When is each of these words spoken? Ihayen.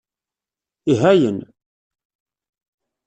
Ihayen. 0.91 1.39